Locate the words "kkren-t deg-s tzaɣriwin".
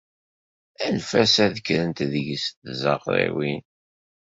1.59-3.63